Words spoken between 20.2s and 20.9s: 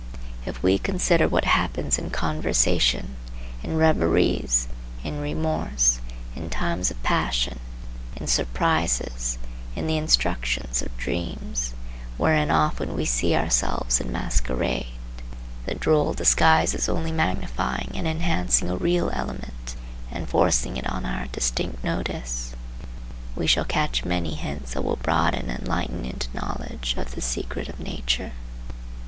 forcing it